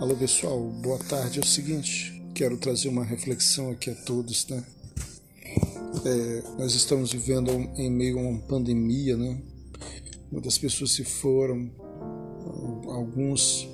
Alô 0.00 0.16
pessoal, 0.16 0.60
boa 0.60 0.98
tarde. 0.98 1.38
É 1.38 1.42
o 1.42 1.46
seguinte, 1.46 2.20
quero 2.34 2.58
trazer 2.58 2.88
uma 2.88 3.04
reflexão 3.04 3.70
aqui 3.70 3.90
a 3.90 3.94
todos, 3.94 4.46
né? 4.48 4.64
É, 6.04 6.42
nós 6.58 6.74
estamos 6.74 7.12
vivendo 7.12 7.50
em 7.76 7.90
meio 7.90 8.18
a 8.18 8.22
uma 8.22 8.40
pandemia, 8.40 9.16
né? 9.16 9.40
Muitas 10.32 10.58
pessoas 10.58 10.90
se 10.90 11.04
foram, 11.04 11.70
alguns 12.88 13.68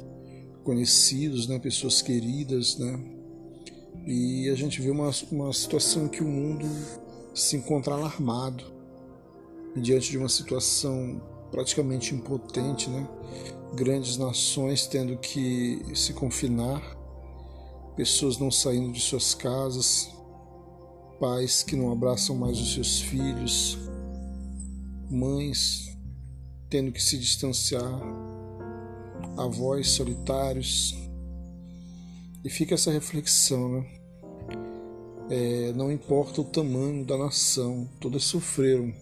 conhecidos, 0.62 1.48
né? 1.48 1.58
Pessoas 1.58 2.02
queridas, 2.02 2.78
né? 2.78 3.00
E 4.06 4.50
a 4.50 4.54
gente 4.54 4.80
vê 4.82 4.90
uma, 4.90 5.10
uma 5.32 5.52
situação 5.54 6.06
que 6.06 6.22
o 6.22 6.28
mundo 6.28 6.66
se 7.34 7.56
encontra 7.56 7.94
alarmado 7.94 8.64
diante 9.74 10.10
de 10.10 10.18
uma 10.18 10.28
situação 10.28 11.20
praticamente 11.50 12.14
impotente, 12.14 12.88
né? 12.88 13.08
Grandes 13.74 14.16
nações 14.16 14.86
tendo 14.86 15.16
que 15.16 15.82
se 15.94 16.12
confinar, 16.12 16.80
pessoas 17.96 18.38
não 18.38 18.50
saindo 18.50 18.92
de 18.92 19.00
suas 19.00 19.34
casas, 19.34 20.10
pais 21.18 21.62
que 21.62 21.76
não 21.76 21.92
abraçam 21.92 22.34
mais 22.36 22.58
os 22.58 22.74
seus 22.74 23.00
filhos, 23.00 23.78
mães 25.10 25.90
tendo 26.68 26.92
que 26.92 27.02
se 27.02 27.18
distanciar, 27.18 28.00
avós 29.36 29.90
solitários. 29.90 30.94
E 32.44 32.48
fica 32.48 32.74
essa 32.74 32.90
reflexão, 32.90 33.68
né? 33.68 33.86
É, 35.28 35.72
não 35.74 35.92
importa 35.92 36.40
o 36.40 36.44
tamanho 36.44 37.04
da 37.04 37.16
nação, 37.16 37.88
todas 38.00 38.24
sofreram 38.24 38.92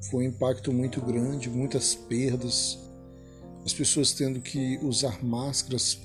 foi 0.00 0.24
um 0.24 0.28
impacto 0.28 0.72
muito 0.72 1.00
grande, 1.00 1.50
muitas 1.50 1.94
perdas, 1.94 2.78
as 3.64 3.72
pessoas 3.72 4.12
tendo 4.12 4.40
que 4.40 4.78
usar 4.82 5.22
máscaras 5.22 5.98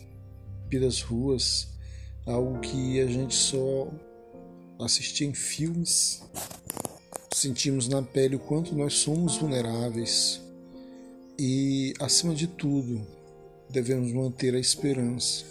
pelas 0.70 1.02
ruas, 1.02 1.70
algo 2.26 2.60
que 2.60 3.00
a 3.00 3.06
gente 3.06 3.36
só 3.36 3.88
assistia 4.80 5.28
em 5.28 5.34
filmes. 5.34 6.22
Sentimos 7.34 7.88
na 7.88 8.02
pele 8.02 8.36
o 8.36 8.40
quanto 8.40 8.76
nós 8.76 8.96
somos 8.96 9.38
vulneráveis. 9.38 10.42
E, 11.38 11.94
acima 12.00 12.34
de 12.34 12.48
tudo, 12.48 13.06
devemos 13.70 14.12
manter 14.12 14.56
a 14.56 14.60
esperança. 14.60 15.46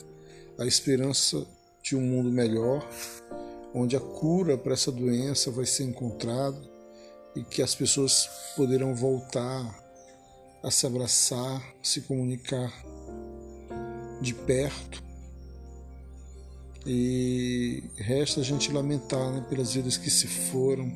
A 0.58 0.66
esperança 0.66 1.46
de 1.82 1.96
um 1.96 2.00
mundo 2.00 2.30
melhor, 2.30 2.88
onde 3.74 3.96
a 3.96 4.00
cura 4.00 4.56
para 4.56 4.74
essa 4.74 4.92
doença 4.92 5.50
vai 5.50 5.66
ser 5.66 5.84
encontrada 5.84 6.71
e 7.34 7.42
que 7.42 7.62
as 7.62 7.74
pessoas 7.74 8.28
poderão 8.56 8.94
voltar 8.94 9.82
a 10.62 10.70
se 10.70 10.86
abraçar, 10.86 11.62
se 11.82 12.02
comunicar 12.02 12.72
de 14.20 14.34
perto. 14.34 15.02
E 16.86 17.82
resta 17.96 18.40
a 18.40 18.44
gente 18.44 18.72
lamentar 18.72 19.32
né, 19.32 19.46
pelas 19.48 19.74
vidas 19.74 19.96
que 19.96 20.10
se 20.10 20.26
foram, 20.26 20.92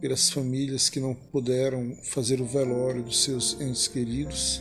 pelas 0.00 0.30
famílias 0.30 0.88
que 0.88 1.00
não 1.00 1.14
puderam 1.14 1.96
fazer 2.04 2.40
o 2.40 2.46
velório 2.46 3.02
dos 3.02 3.22
seus 3.22 3.60
entes 3.60 3.88
queridos. 3.88 4.60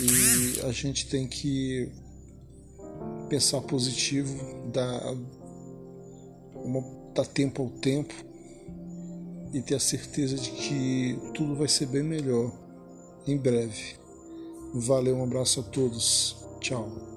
E 0.00 0.60
a 0.66 0.72
gente 0.72 1.08
tem 1.08 1.26
que 1.26 1.90
pensar 3.28 3.60
positivo, 3.62 4.70
dar, 4.72 5.14
uma, 6.54 6.82
dar 7.14 7.26
tempo 7.26 7.62
ao 7.62 7.70
tempo 7.70 8.27
e 9.52 9.62
ter 9.62 9.76
a 9.76 9.80
certeza 9.80 10.36
de 10.36 10.50
que 10.50 11.18
tudo 11.34 11.54
vai 11.54 11.68
ser 11.68 11.86
bem 11.86 12.02
melhor 12.02 12.52
em 13.26 13.36
breve. 13.36 13.96
Valeu, 14.74 15.16
um 15.16 15.24
abraço 15.24 15.60
a 15.60 15.62
todos. 15.62 16.36
Tchau. 16.60 17.07